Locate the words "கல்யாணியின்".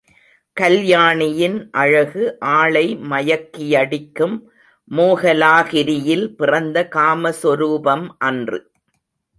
0.57-1.69